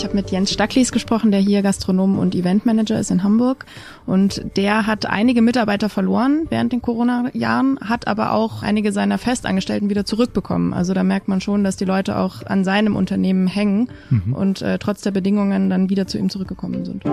[0.00, 3.66] Ich habe mit Jens Stacklis gesprochen, der hier Gastronom und Eventmanager ist in Hamburg.
[4.06, 9.90] Und der hat einige Mitarbeiter verloren während den Corona-Jahren, hat aber auch einige seiner Festangestellten
[9.90, 10.72] wieder zurückbekommen.
[10.72, 14.32] Also da merkt man schon, dass die Leute auch an seinem Unternehmen hängen mhm.
[14.32, 17.04] und äh, trotz der Bedingungen dann wieder zu ihm zurückgekommen sind.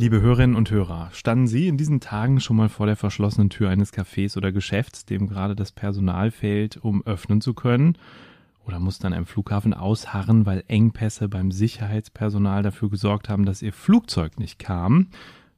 [0.00, 3.68] Liebe Hörerinnen und Hörer, standen Sie in diesen Tagen schon mal vor der verschlossenen Tür
[3.68, 7.98] eines Cafés oder Geschäfts, dem gerade das Personal fehlt, um öffnen zu können?
[8.64, 13.72] Oder mussten an einem Flughafen ausharren, weil Engpässe beim Sicherheitspersonal dafür gesorgt haben, dass Ihr
[13.72, 15.08] Flugzeug nicht kam?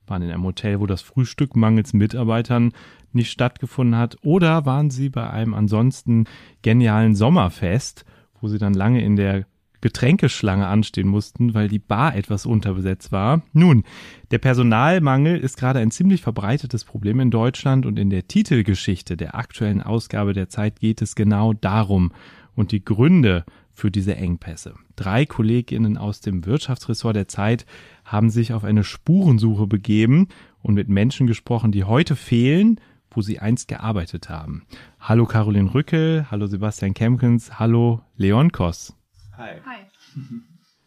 [0.06, 2.72] Waren in einem Hotel, wo das Frühstück mangels Mitarbeitern
[3.12, 4.16] nicht stattgefunden hat?
[4.22, 6.24] Oder waren Sie bei einem ansonsten
[6.62, 8.06] genialen Sommerfest,
[8.40, 9.44] wo Sie dann lange in der
[9.80, 13.42] Getränkeschlange anstehen mussten, weil die Bar etwas unterbesetzt war.
[13.52, 13.84] Nun,
[14.30, 19.34] der Personalmangel ist gerade ein ziemlich verbreitetes Problem in Deutschland und in der Titelgeschichte der
[19.34, 22.12] aktuellen Ausgabe der Zeit geht es genau darum
[22.54, 24.74] und die Gründe für diese Engpässe.
[24.96, 27.64] Drei Kolleginnen aus dem Wirtschaftsressort der Zeit
[28.04, 30.28] haben sich auf eine Spurensuche begeben
[30.62, 34.64] und mit Menschen gesprochen, die heute fehlen, wo sie einst gearbeitet haben.
[35.00, 38.99] Hallo Caroline Rückel, hallo Sebastian Kempkens, hallo Leon Koss.
[39.40, 39.52] Hi.
[39.64, 39.78] Hi.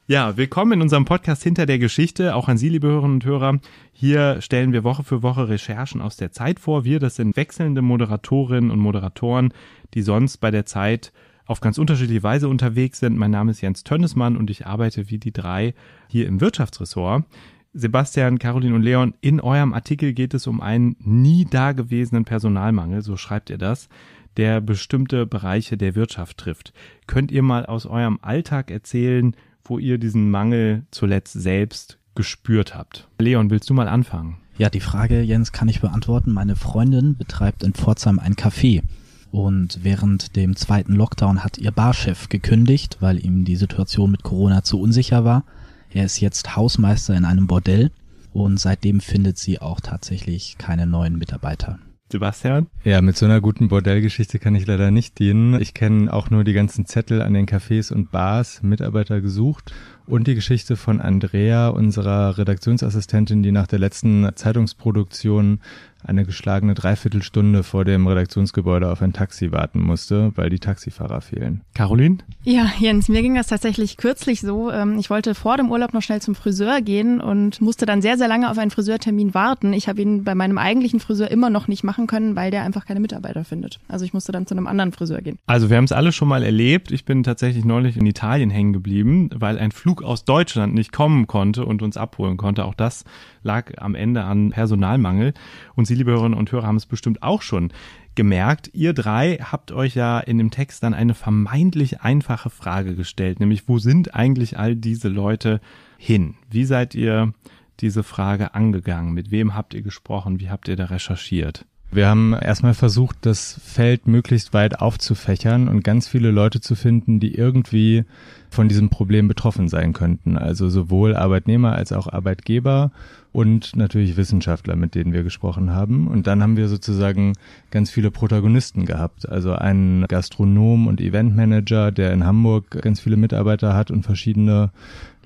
[0.05, 2.35] Ja, willkommen in unserem Podcast Hinter der Geschichte.
[2.35, 3.59] Auch an Sie, liebe Hörerinnen und Hörer.
[3.93, 6.83] Hier stellen wir Woche für Woche Recherchen aus der Zeit vor.
[6.83, 9.55] Wir, das sind wechselnde Moderatorinnen und Moderatoren,
[9.95, 11.11] die sonst bei der Zeit
[11.47, 13.17] auf ganz unterschiedliche Weise unterwegs sind.
[13.17, 15.73] Mein Name ist Jens Tönnesmann und ich arbeite wie die drei
[16.07, 17.25] hier im Wirtschaftsressort.
[17.73, 23.17] Sebastian, Caroline und Leon, in eurem Artikel geht es um einen nie dagewesenen Personalmangel, so
[23.17, 23.89] schreibt ihr das
[24.37, 26.73] der bestimmte Bereiche der Wirtschaft trifft.
[27.07, 33.07] Könnt ihr mal aus eurem Alltag erzählen, wo ihr diesen Mangel zuletzt selbst gespürt habt?
[33.19, 34.37] Leon, willst du mal anfangen?
[34.57, 36.31] Ja, die Frage, Jens, kann ich beantworten.
[36.31, 38.83] Meine Freundin betreibt in Pforzheim ein Café.
[39.31, 44.63] Und während dem zweiten Lockdown hat ihr Barchef gekündigt, weil ihm die Situation mit Corona
[44.63, 45.43] zu unsicher war.
[45.89, 47.89] Er ist jetzt Hausmeister in einem Bordell
[48.31, 51.79] und seitdem findet sie auch tatsächlich keine neuen Mitarbeiter.
[52.13, 52.67] Sebastian?
[52.83, 55.59] Ja, mit so einer guten Bordellgeschichte kann ich leider nicht dienen.
[55.59, 59.73] Ich kenne auch nur die ganzen Zettel an den Cafés und Bars, Mitarbeiter gesucht
[60.07, 65.59] und die Geschichte von Andrea, unserer Redaktionsassistentin, die nach der letzten Zeitungsproduktion
[66.05, 71.61] eine geschlagene Dreiviertelstunde vor dem Redaktionsgebäude auf ein Taxi warten musste, weil die Taxifahrer fehlen.
[71.73, 72.17] Caroline?
[72.43, 74.71] Ja, Jens, mir ging das tatsächlich kürzlich so.
[74.71, 78.17] Ähm, ich wollte vor dem Urlaub noch schnell zum Friseur gehen und musste dann sehr,
[78.17, 79.73] sehr lange auf einen Friseurtermin warten.
[79.73, 82.85] Ich habe ihn bei meinem eigentlichen Friseur immer noch nicht machen können, weil der einfach
[82.85, 83.79] keine Mitarbeiter findet.
[83.87, 85.39] Also ich musste dann zu einem anderen Friseur gehen.
[85.45, 86.91] Also wir haben es alle schon mal erlebt.
[86.91, 91.27] Ich bin tatsächlich neulich in Italien hängen geblieben, weil ein Flug aus Deutschland nicht kommen
[91.27, 92.65] konnte und uns abholen konnte.
[92.65, 93.03] Auch das
[93.43, 95.33] lag am Ende an Personalmangel.
[95.75, 97.71] Und Sie, liebe Hörerinnen und Hörer, haben es bestimmt auch schon
[98.15, 98.69] gemerkt.
[98.73, 103.67] Ihr drei habt euch ja in dem Text dann eine vermeintlich einfache Frage gestellt, nämlich
[103.67, 105.61] wo sind eigentlich all diese Leute
[105.97, 106.35] hin?
[106.49, 107.33] Wie seid ihr
[107.79, 109.13] diese Frage angegangen?
[109.13, 110.39] Mit wem habt ihr gesprochen?
[110.39, 111.65] Wie habt ihr da recherchiert?
[111.93, 117.19] Wir haben erstmal versucht, das Feld möglichst weit aufzufächern und ganz viele Leute zu finden,
[117.19, 118.05] die irgendwie
[118.49, 120.35] von diesem Problem betroffen sein könnten.
[120.35, 122.91] Also sowohl Arbeitnehmer als auch Arbeitgeber
[123.31, 126.07] und natürlich Wissenschaftler, mit denen wir gesprochen haben.
[126.07, 127.33] Und dann haben wir sozusagen
[127.69, 129.29] ganz viele Protagonisten gehabt.
[129.29, 134.71] Also einen Gastronom und Eventmanager, der in Hamburg ganz viele Mitarbeiter hat und verschiedene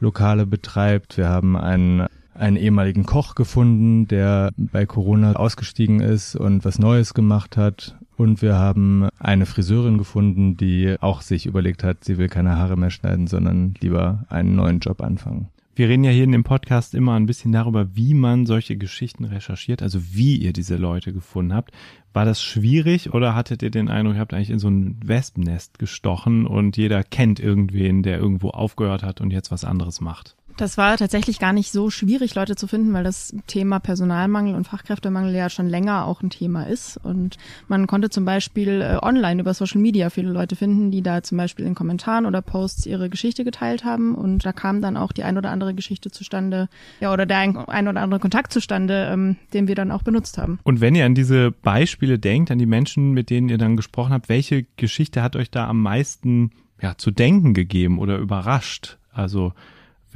[0.01, 1.17] Lokale betreibt.
[1.17, 2.07] Wir haben einen
[2.37, 7.95] einen ehemaligen Koch gefunden, der bei Corona ausgestiegen ist und was Neues gemacht hat.
[8.15, 12.77] Und wir haben eine Friseurin gefunden, die auch sich überlegt hat, sie will keine Haare
[12.77, 15.49] mehr schneiden, sondern lieber einen neuen Job anfangen.
[15.77, 19.25] Wir reden ja hier in dem Podcast immer ein bisschen darüber, wie man solche Geschichten
[19.25, 21.71] recherchiert, also wie ihr diese Leute gefunden habt.
[22.13, 25.77] War das schwierig oder hattet ihr den Eindruck, ihr habt eigentlich in so ein Wespennest
[25.77, 30.35] gestochen und jeder kennt irgendwen, der irgendwo aufgehört hat und jetzt was anderes macht?
[30.57, 34.67] Das war tatsächlich gar nicht so schwierig, Leute zu finden, weil das Thema Personalmangel und
[34.67, 36.97] Fachkräftemangel ja schon länger auch ein Thema ist.
[36.97, 37.37] Und
[37.67, 41.37] man konnte zum Beispiel äh, online über Social Media viele Leute finden, die da zum
[41.37, 44.15] Beispiel in Kommentaren oder Posts ihre Geschichte geteilt haben.
[44.15, 46.69] Und da kam dann auch die ein oder andere Geschichte zustande,
[47.01, 47.55] ja, oder der ein,
[47.87, 50.59] oder andere Kontakt zustande, ähm, den wir dann auch benutzt haben.
[50.63, 54.11] Und wenn ihr an diese Beispiele denkt, an die Menschen, mit denen ihr dann gesprochen
[54.11, 56.49] habt, welche Geschichte hat euch da am meisten
[56.81, 58.97] ja, zu denken gegeben oder überrascht?
[59.11, 59.53] Also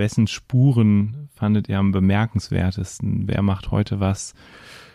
[0.01, 3.27] wessen Spuren fandet ihr am bemerkenswertesten?
[3.27, 4.33] Wer macht heute was,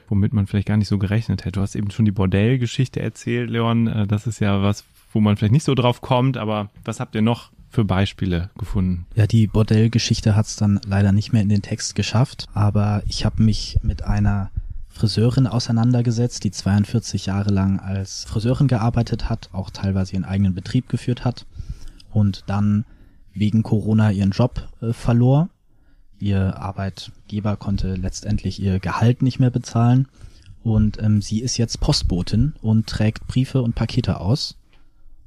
[0.08, 1.52] womit man vielleicht gar nicht so gerechnet hätte?
[1.52, 3.86] Du hast eben schon die Bordellgeschichte erzählt, Leon.
[3.86, 7.14] Äh, das ist ja was, wo man vielleicht nicht so drauf kommt, aber was habt
[7.14, 9.06] ihr noch für Beispiele gefunden?
[9.14, 13.24] Ja, die Bordellgeschichte hat es dann leider nicht mehr in den Text geschafft, aber ich
[13.24, 14.50] habe mich mit einer
[14.88, 20.88] Friseurin auseinandergesetzt, die 42 Jahre lang als Friseurin gearbeitet hat, auch teilweise ihren eigenen Betrieb
[20.88, 21.46] geführt hat
[22.10, 22.84] und dann
[23.36, 25.48] wegen Corona ihren Job äh, verlor.
[26.18, 30.08] Ihr Arbeitgeber konnte letztendlich ihr Gehalt nicht mehr bezahlen
[30.62, 34.56] und ähm, sie ist jetzt Postbotin und trägt Briefe und Pakete aus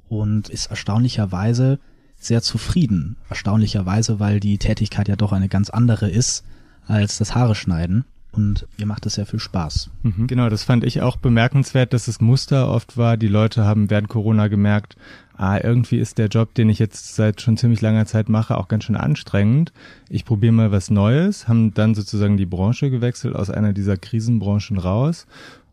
[0.08, 1.78] und ist erstaunlicherweise
[2.18, 3.16] sehr zufrieden.
[3.28, 6.44] Erstaunlicherweise, weil die Tätigkeit ja doch eine ganz andere ist
[6.86, 9.90] als das Haare schneiden und ihr macht es sehr viel Spaß.
[10.02, 10.26] Mhm.
[10.26, 14.08] Genau, das fand ich auch bemerkenswert, dass das Muster oft war, die Leute haben während
[14.08, 14.96] Corona gemerkt,
[15.40, 18.68] ah, irgendwie ist der Job, den ich jetzt seit schon ziemlich langer Zeit mache, auch
[18.68, 19.72] ganz schön anstrengend.
[20.10, 24.76] Ich probiere mal was Neues, haben dann sozusagen die Branche gewechselt aus einer dieser Krisenbranchen
[24.76, 25.26] raus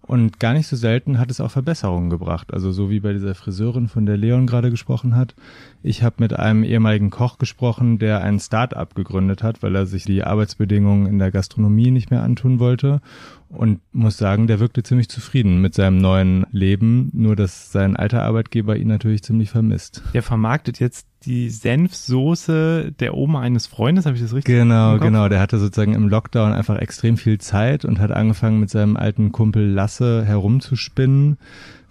[0.07, 2.53] und gar nicht so selten hat es auch Verbesserungen gebracht.
[2.53, 5.35] Also so wie bei dieser Friseurin, von der Leon gerade gesprochen hat.
[5.83, 10.05] Ich habe mit einem ehemaligen Koch gesprochen, der ein Start-up gegründet hat, weil er sich
[10.05, 13.01] die Arbeitsbedingungen in der Gastronomie nicht mehr antun wollte.
[13.49, 18.23] Und muss sagen, der wirkte ziemlich zufrieden mit seinem neuen Leben, nur dass sein alter
[18.23, 20.03] Arbeitgeber ihn natürlich ziemlich vermisst.
[20.13, 25.27] Der vermarktet jetzt die Senfsoße der Oma eines Freundes, habe ich das richtig Genau, genau.
[25.27, 29.33] Der hatte sozusagen im Lockdown einfach extrem viel Zeit und hat angefangen mit seinem alten
[29.33, 31.37] Kumpel Lasse herumzuspinnen,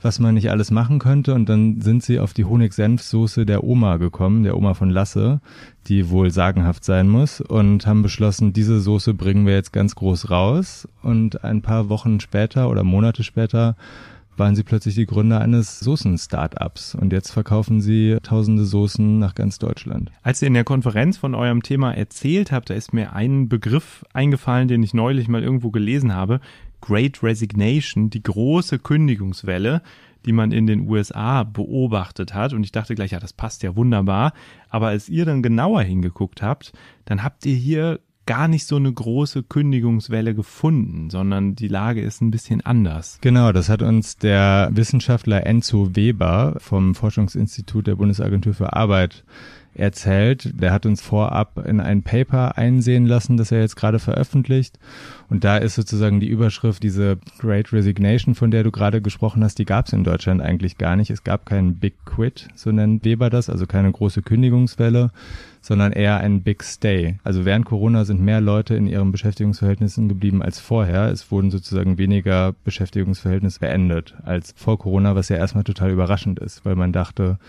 [0.00, 1.34] was man nicht alles machen könnte.
[1.34, 5.40] Und dann sind sie auf die Honig-Senfsoße der Oma gekommen, der Oma von Lasse,
[5.86, 10.30] die wohl sagenhaft sein muss, und haben beschlossen, diese Soße bringen wir jetzt ganz groß
[10.30, 10.88] raus.
[11.02, 13.76] Und ein paar Wochen später oder Monate später
[14.38, 19.58] waren sie plötzlich die Gründer eines Soßen-Startups und jetzt verkaufen sie tausende Soßen nach ganz
[19.58, 20.10] Deutschland.
[20.22, 24.04] Als ihr in der Konferenz von eurem Thema erzählt habt, da ist mir ein Begriff
[24.12, 26.40] eingefallen, den ich neulich mal irgendwo gelesen habe.
[26.80, 29.82] Great Resignation, die große Kündigungswelle,
[30.24, 32.52] die man in den USA beobachtet hat.
[32.52, 34.32] Und ich dachte gleich, ja, das passt ja wunderbar.
[34.68, 36.72] Aber als ihr dann genauer hingeguckt habt,
[37.04, 42.20] dann habt ihr hier gar nicht so eine große Kündigungswelle gefunden, sondern die Lage ist
[42.20, 43.18] ein bisschen anders.
[43.20, 49.24] Genau, das hat uns der Wissenschaftler Enzo Weber vom Forschungsinstitut der Bundesagentur für Arbeit
[49.78, 50.50] erzählt.
[50.60, 54.78] Der hat uns vorab in ein Paper einsehen lassen, das er jetzt gerade veröffentlicht.
[55.28, 59.58] Und da ist sozusagen die Überschrift, diese Great Resignation, von der du gerade gesprochen hast,
[59.58, 61.10] die gab es in Deutschland eigentlich gar nicht.
[61.10, 65.10] Es gab keinen Big Quit, so nennt Weber das, also keine große Kündigungswelle,
[65.66, 67.18] sondern eher ein Big Stay.
[67.24, 71.10] Also während Corona sind mehr Leute in ihren Beschäftigungsverhältnissen geblieben als vorher.
[71.10, 76.64] Es wurden sozusagen weniger Beschäftigungsverhältnisse beendet als vor Corona, was ja erstmal total überraschend ist,
[76.64, 77.40] weil man dachte,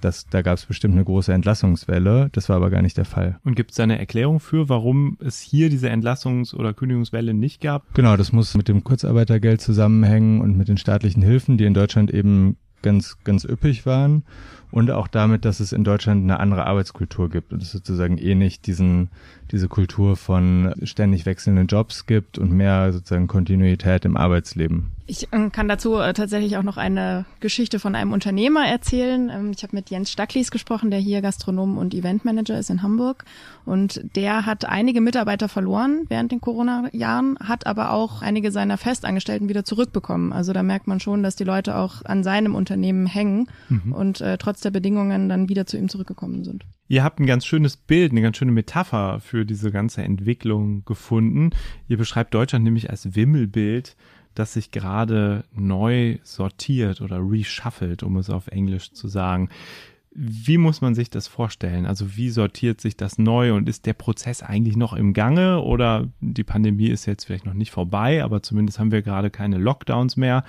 [0.00, 2.28] das, da gab es bestimmt eine große Entlassungswelle.
[2.30, 3.40] Das war aber gar nicht der Fall.
[3.42, 7.94] Und gibt es eine Erklärung für, warum es hier diese Entlassungs- oder Kündigungswelle nicht gab?
[7.94, 12.12] Genau, das muss mit dem Kurzarbeitergeld zusammenhängen und mit den staatlichen Hilfen, die in Deutschland
[12.12, 14.22] eben ganz, ganz üppig waren.
[14.70, 18.34] Und auch damit, dass es in Deutschland eine andere Arbeitskultur gibt und es sozusagen eh
[18.34, 19.08] nicht diesen,
[19.50, 24.95] diese Kultur von ständig wechselnden Jobs gibt und mehr sozusagen Kontinuität im Arbeitsleben.
[25.08, 29.30] Ich äh, kann dazu äh, tatsächlich auch noch eine Geschichte von einem Unternehmer erzählen.
[29.30, 33.24] Ähm, ich habe mit Jens Stacklis gesprochen, der hier Gastronom und Eventmanager ist in Hamburg.
[33.64, 39.48] Und der hat einige Mitarbeiter verloren während den Corona-Jahren, hat aber auch einige seiner Festangestellten
[39.48, 40.32] wieder zurückbekommen.
[40.32, 43.92] Also da merkt man schon, dass die Leute auch an seinem Unternehmen hängen mhm.
[43.92, 46.64] und äh, trotz der Bedingungen dann wieder zu ihm zurückgekommen sind.
[46.88, 51.50] Ihr habt ein ganz schönes Bild, eine ganz schöne Metapher für diese ganze Entwicklung gefunden.
[51.88, 53.96] Ihr beschreibt Deutschland nämlich als Wimmelbild
[54.38, 59.48] das sich gerade neu sortiert oder reshuffelt, um es auf Englisch zu sagen.
[60.12, 61.84] Wie muss man sich das vorstellen?
[61.84, 66.08] Also wie sortiert sich das neu und ist der Prozess eigentlich noch im Gange oder
[66.20, 70.16] die Pandemie ist jetzt vielleicht noch nicht vorbei, aber zumindest haben wir gerade keine Lockdowns
[70.16, 70.44] mehr.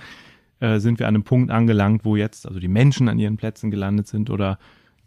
[0.60, 3.70] Äh, sind wir an einem Punkt angelangt, wo jetzt also die Menschen an ihren Plätzen
[3.70, 4.58] gelandet sind oder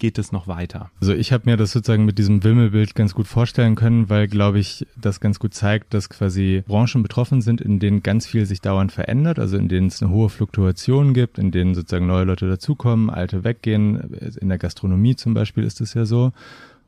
[0.01, 0.89] geht es noch weiter?
[0.99, 4.57] Also ich habe mir das sozusagen mit diesem Wimmelbild ganz gut vorstellen können, weil, glaube
[4.57, 8.61] ich, das ganz gut zeigt, dass quasi Branchen betroffen sind, in denen ganz viel sich
[8.61, 12.49] dauernd verändert, also in denen es eine hohe Fluktuation gibt, in denen sozusagen neue Leute
[12.49, 13.97] dazukommen, alte weggehen.
[14.41, 16.33] In der Gastronomie zum Beispiel ist es ja so.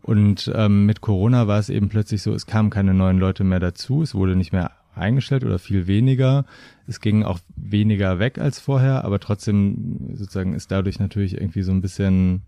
[0.02, 3.60] Und ähm, mit Corona war es eben plötzlich so, es kamen keine neuen Leute mehr
[3.60, 6.46] dazu, es wurde nicht mehr eingestellt oder viel weniger.
[6.88, 11.72] Es ging auch weniger weg als vorher, aber trotzdem sozusagen ist dadurch natürlich irgendwie so
[11.72, 12.42] ein bisschen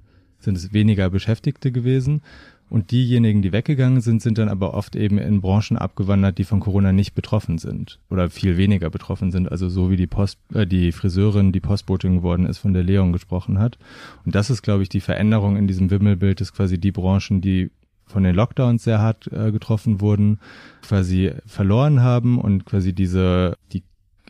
[0.46, 2.22] sind es weniger Beschäftigte gewesen.
[2.68, 6.60] Und diejenigen, die weggegangen sind, sind dann aber oft eben in Branchen abgewandert, die von
[6.60, 9.52] Corona nicht betroffen sind oder viel weniger betroffen sind.
[9.52, 13.14] Also so wie die Post, äh, die Friseurin, die Postbotin geworden ist, von der Leon
[13.14, 13.78] gesprochen hat.
[14.26, 17.70] Und das ist, glaube ich, die Veränderung in diesem Wimmelbild, dass quasi die Branchen, die
[18.08, 20.40] von den Lockdowns sehr hart äh, getroffen wurden,
[20.82, 23.84] quasi verloren haben und quasi diese, die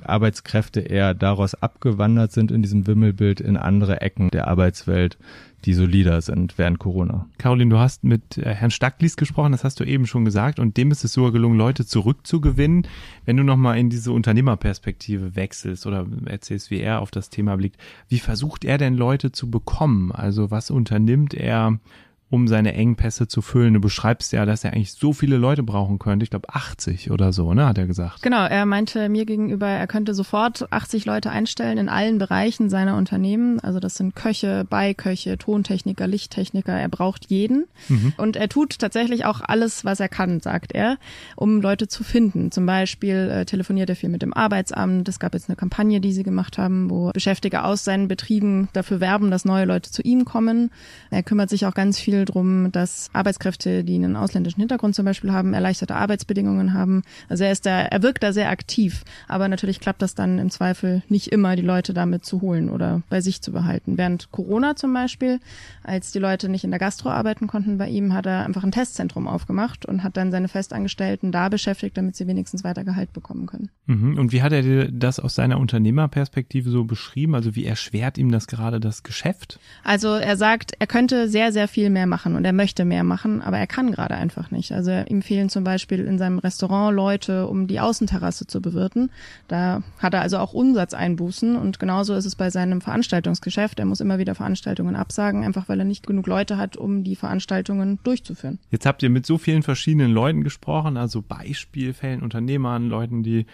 [0.03, 5.17] Arbeitskräfte eher daraus abgewandert sind in diesem Wimmelbild in andere Ecken der Arbeitswelt,
[5.65, 7.27] die solider sind während Corona.
[7.37, 10.77] Caroline, du hast mit äh, Herrn Stacklis gesprochen, das hast du eben schon gesagt, und
[10.77, 12.87] dem ist es sogar gelungen, Leute zurückzugewinnen.
[13.25, 17.77] Wenn du nochmal in diese Unternehmerperspektive wechselst oder erzählst, wie er auf das Thema blickt,
[18.07, 20.11] wie versucht er denn Leute zu bekommen?
[20.11, 21.79] Also was unternimmt er,
[22.31, 23.75] um seine Engpässe zu füllen.
[23.75, 26.23] Du beschreibst ja, dass er eigentlich so viele Leute brauchen könnte.
[26.23, 28.23] Ich glaube 80 oder so, ne, hat er gesagt.
[28.23, 32.97] Genau, er meinte mir gegenüber, er könnte sofort 80 Leute einstellen in allen Bereichen seiner
[32.97, 33.59] Unternehmen.
[33.59, 36.73] Also das sind Köche, Beiköche, Tontechniker, Lichttechniker.
[36.73, 37.65] Er braucht jeden.
[37.89, 38.13] Mhm.
[38.17, 40.97] Und er tut tatsächlich auch alles, was er kann, sagt er,
[41.35, 42.51] um Leute zu finden.
[42.51, 45.07] Zum Beispiel äh, telefoniert er viel mit dem Arbeitsamt.
[45.07, 48.99] Es gab jetzt eine Kampagne, die sie gemacht haben, wo Beschäftigte aus seinen Betrieben dafür
[48.99, 50.71] werben, dass neue Leute zu ihm kommen.
[51.11, 55.05] Er kümmert sich auch ganz viel viel drum, dass Arbeitskräfte, die einen ausländischen Hintergrund zum
[55.05, 57.03] Beispiel haben, erleichterte Arbeitsbedingungen haben.
[57.27, 59.03] Also er ist da, er wirkt da sehr aktiv.
[59.27, 63.01] Aber natürlich klappt das dann im Zweifel nicht immer, die Leute damit zu holen oder
[63.09, 63.97] bei sich zu behalten.
[63.97, 65.39] Während Corona zum Beispiel,
[65.83, 68.71] als die Leute nicht in der Gastro arbeiten konnten bei ihm, hat er einfach ein
[68.71, 73.45] Testzentrum aufgemacht und hat dann seine Festangestellten da beschäftigt, damit sie wenigstens weiter Gehalt bekommen
[73.45, 73.69] können.
[73.87, 74.17] Mhm.
[74.17, 77.35] Und wie hat er dir das aus seiner Unternehmerperspektive so beschrieben?
[77.35, 79.59] Also wie erschwert ihm das gerade das Geschäft?
[79.83, 83.41] Also er sagt, er könnte sehr, sehr viel mehr machen und er möchte mehr machen,
[83.41, 84.71] aber er kann gerade einfach nicht.
[84.71, 89.09] Also ihm fehlen zum Beispiel in seinem Restaurant Leute, um die Außenterrasse zu bewirten.
[89.47, 93.79] Da hat er also auch Umsatzeinbußen und genauso ist es bei seinem Veranstaltungsgeschäft.
[93.79, 97.15] Er muss immer wieder Veranstaltungen absagen, einfach weil er nicht genug Leute hat, um die
[97.15, 98.59] Veranstaltungen durchzuführen.
[98.71, 103.45] Jetzt habt ihr mit so vielen verschiedenen Leuten gesprochen, also Beispielfällen, Unternehmern, Leuten, die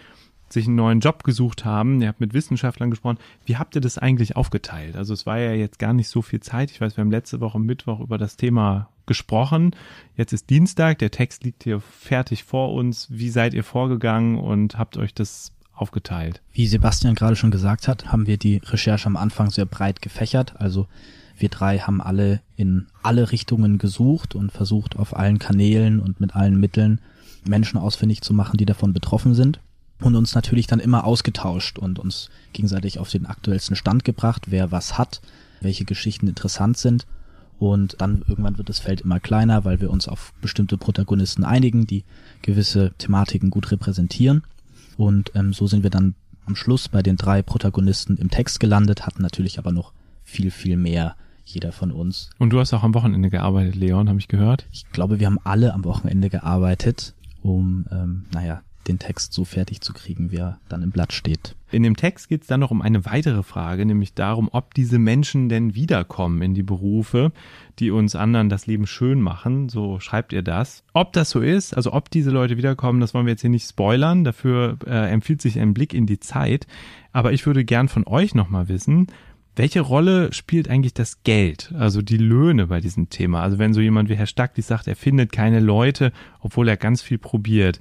[0.52, 2.00] sich einen neuen Job gesucht haben.
[2.00, 3.18] Ihr habt mit Wissenschaftlern gesprochen.
[3.44, 4.96] Wie habt ihr das eigentlich aufgeteilt?
[4.96, 6.70] Also es war ja jetzt gar nicht so viel Zeit.
[6.70, 9.74] Ich weiß, wir haben letzte Woche Mittwoch über das Thema gesprochen.
[10.16, 13.08] Jetzt ist Dienstag, der Text liegt hier fertig vor uns.
[13.10, 16.40] Wie seid ihr vorgegangen und habt euch das aufgeteilt?
[16.52, 20.60] Wie Sebastian gerade schon gesagt hat, haben wir die Recherche am Anfang sehr breit gefächert.
[20.60, 20.86] Also
[21.36, 26.36] wir drei haben alle in alle Richtungen gesucht und versucht auf allen Kanälen und mit
[26.36, 27.00] allen Mitteln
[27.44, 29.58] Menschen ausfindig zu machen, die davon betroffen sind
[30.02, 34.72] und uns natürlich dann immer ausgetauscht und uns gegenseitig auf den aktuellsten Stand gebracht, wer
[34.72, 35.20] was hat,
[35.60, 37.06] welche Geschichten interessant sind.
[37.58, 41.86] Und dann irgendwann wird das Feld immer kleiner, weil wir uns auf bestimmte Protagonisten einigen,
[41.86, 42.04] die
[42.42, 44.42] gewisse Thematiken gut repräsentieren.
[44.96, 49.06] Und ähm, so sind wir dann am Schluss bei den drei Protagonisten im Text gelandet,
[49.06, 49.92] hatten natürlich aber noch
[50.24, 52.30] viel, viel mehr jeder von uns.
[52.38, 54.66] Und du hast auch am Wochenende gearbeitet, Leon, habe ich gehört?
[54.72, 59.80] Ich glaube, wir haben alle am Wochenende gearbeitet, um, ähm, naja, den Text so fertig
[59.80, 61.54] zu kriegen, wie er dann im Blatt steht.
[61.70, 64.98] In dem Text geht es dann noch um eine weitere Frage, nämlich darum, ob diese
[64.98, 67.32] Menschen denn wiederkommen in die Berufe,
[67.78, 69.68] die uns anderen das Leben schön machen.
[69.68, 70.84] So schreibt ihr das.
[70.92, 73.68] Ob das so ist, also ob diese Leute wiederkommen, das wollen wir jetzt hier nicht
[73.68, 74.24] spoilern.
[74.24, 76.66] Dafür äh, empfiehlt sich ein Blick in die Zeit.
[77.12, 79.06] Aber ich würde gern von euch nochmal wissen,
[79.54, 83.42] welche Rolle spielt eigentlich das Geld, also die Löhne bei diesem Thema?
[83.42, 87.02] Also wenn so jemand wie Herr Stacklich sagt, er findet keine Leute, obwohl er ganz
[87.02, 87.78] viel probiert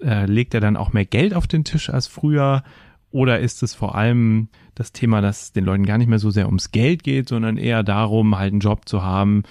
[0.00, 2.62] äh, legt er dann auch mehr Geld auf den Tisch als früher?
[3.10, 6.46] Oder ist es vor allem das Thema, dass den Leuten gar nicht mehr so sehr
[6.46, 9.42] ums Geld geht, sondern eher darum, halt einen Job zu haben,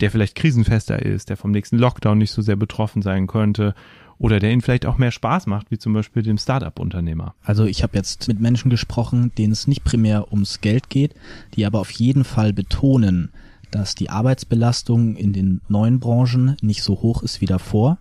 [0.00, 3.74] der vielleicht krisenfester ist, der vom nächsten Lockdown nicht so sehr betroffen sein könnte
[4.18, 7.34] oder der ihnen vielleicht auch mehr Spaß macht, wie zum Beispiel dem Start-up-Unternehmer.
[7.42, 11.14] Also ich habe jetzt mit Menschen gesprochen, denen es nicht primär ums Geld geht,
[11.54, 13.30] die aber auf jeden Fall betonen,
[13.70, 17.98] dass die Arbeitsbelastung in den neuen Branchen nicht so hoch ist wie davor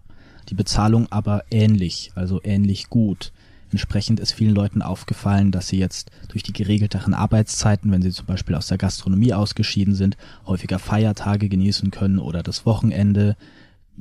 [0.49, 3.31] die Bezahlung aber ähnlich, also ähnlich gut.
[3.71, 8.25] Entsprechend ist vielen Leuten aufgefallen, dass sie jetzt durch die geregelteren Arbeitszeiten, wenn sie zum
[8.25, 13.35] Beispiel aus der Gastronomie ausgeschieden sind, häufiger Feiertage genießen können oder das Wochenende,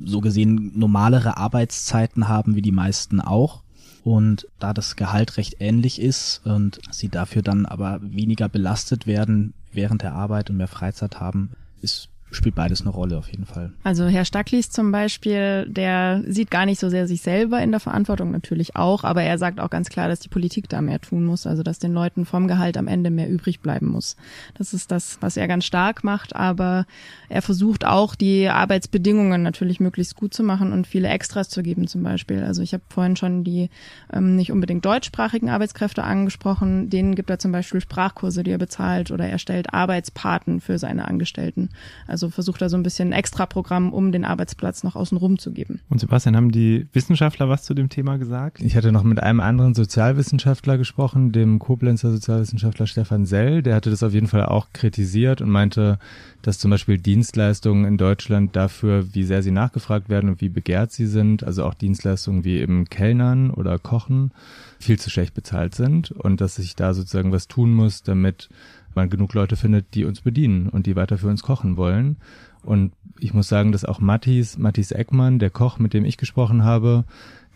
[0.01, 3.61] so gesehen normalere Arbeitszeiten haben wie die meisten auch.
[4.03, 9.53] Und da das Gehalt recht ähnlich ist und sie dafür dann aber weniger belastet werden
[9.73, 11.51] während der Arbeit und mehr Freizeit haben,
[11.81, 13.71] ist spielt beides eine Rolle auf jeden Fall.
[13.83, 17.79] Also Herr Stacklis zum Beispiel, der sieht gar nicht so sehr sich selber in der
[17.79, 21.25] Verantwortung, natürlich auch, aber er sagt auch ganz klar, dass die Politik da mehr tun
[21.25, 24.17] muss, also dass den Leuten vom Gehalt am Ende mehr übrig bleiben muss.
[24.55, 26.85] Das ist das, was er ganz stark macht, aber
[27.29, 31.87] er versucht auch die Arbeitsbedingungen natürlich möglichst gut zu machen und viele Extras zu geben
[31.87, 32.43] zum Beispiel.
[32.43, 33.69] Also ich habe vorhin schon die
[34.11, 39.11] ähm, nicht unbedingt deutschsprachigen Arbeitskräfte angesprochen, denen gibt er zum Beispiel Sprachkurse, die er bezahlt
[39.11, 41.69] oder er stellt Arbeitspaten für seine Angestellten.
[42.05, 45.37] Also also versucht da so ein bisschen ein Extraprogramm, um den Arbeitsplatz noch außen rum
[45.37, 45.81] zu geben.
[45.87, 48.59] Und Sebastian, haben die Wissenschaftler was zu dem Thema gesagt?
[48.59, 53.61] Ich hatte noch mit einem anderen Sozialwissenschaftler gesprochen, dem Koblenzer Sozialwissenschaftler Stefan Sell.
[53.61, 55.99] Der hatte das auf jeden Fall auch kritisiert und meinte,
[56.41, 60.91] dass zum Beispiel Dienstleistungen in Deutschland dafür, wie sehr sie nachgefragt werden und wie begehrt
[60.91, 64.31] sie sind, also auch Dienstleistungen wie eben Kellnern oder Kochen,
[64.79, 68.49] viel zu schlecht bezahlt sind und dass sich da sozusagen was tun muss, damit
[68.95, 72.17] man genug Leute findet, die uns bedienen und die weiter für uns kochen wollen.
[72.63, 76.63] Und ich muss sagen, dass auch Mattis, Mattis Eckmann, der Koch, mit dem ich gesprochen
[76.63, 77.05] habe,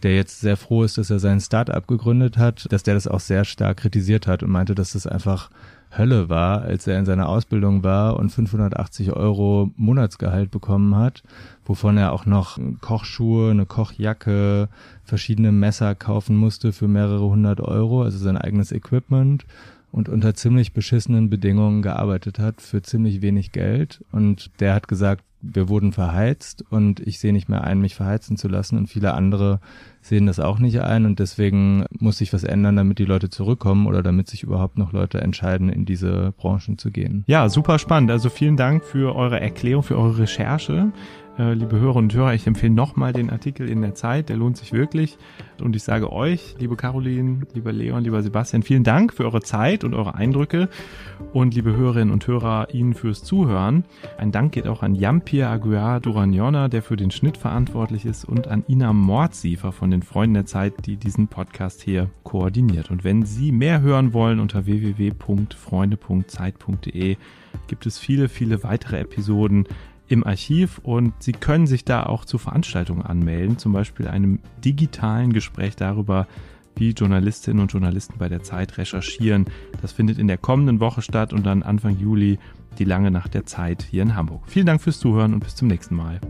[0.04, 3.20] der jetzt sehr froh ist, dass er sein Startup gegründet hat, dass der das auch
[3.20, 5.50] sehr stark kritisiert hat und meinte, dass das einfach
[5.96, 11.22] Hölle war, als er in seiner Ausbildung war und 580 Euro Monatsgehalt bekommen hat,
[11.66, 14.70] wovon er auch noch Kochschuhe, eine Kochjacke,
[15.04, 19.46] verschiedene Messer kaufen musste für mehrere hundert Euro, also sein eigenes Equipment
[19.92, 24.04] und unter ziemlich beschissenen Bedingungen gearbeitet hat für ziemlich wenig Geld.
[24.12, 28.38] Und der hat gesagt, wir wurden verheizt und ich sehe nicht mehr ein, mich verheizen
[28.38, 28.78] zu lassen.
[28.78, 29.60] Und viele andere
[30.02, 31.06] sehen das auch nicht ein.
[31.06, 34.92] Und deswegen muss sich was ändern, damit die Leute zurückkommen oder damit sich überhaupt noch
[34.92, 37.24] Leute entscheiden, in diese Branchen zu gehen.
[37.28, 38.12] Ja, super spannend.
[38.12, 40.92] Also vielen Dank für eure Erklärung, für eure Recherche.
[41.40, 44.58] Äh, liebe Hörer und Hörer, ich empfehle nochmal den Artikel in der Zeit, der lohnt
[44.58, 45.18] sich wirklich.
[45.62, 49.84] Und ich sage euch, liebe Caroline, lieber Leon, lieber Sebastian, vielen Dank für eure Zeit
[49.84, 50.68] und eure Eindrücke.
[51.34, 53.86] Und liebe Hörerinnen und Hörer, Ihnen fürs Zuhören.
[54.18, 58.48] Ein Dank geht auch an Jampir Aguiar Duragnona, der für den Schnitt verantwortlich ist, und
[58.48, 62.92] an Ina Mordsiefer den Freunden der Zeit, die diesen Podcast hier koordiniert.
[62.92, 67.18] Und wenn Sie mehr hören wollen, unter www.freunde.zeit.de
[67.68, 69.68] gibt es viele, viele weitere Episoden
[70.08, 75.34] im Archiv und Sie können sich da auch zu Veranstaltungen anmelden, zum Beispiel einem digitalen
[75.34, 76.28] Gespräch darüber,
[76.76, 79.46] wie Journalistinnen und Journalisten bei der Zeit recherchieren.
[79.82, 82.40] Das findet in der kommenden Woche statt und dann Anfang Juli
[82.80, 84.44] die lange Nacht der Zeit hier in Hamburg.
[84.48, 86.22] Vielen Dank fürs Zuhören und bis zum nächsten Mal.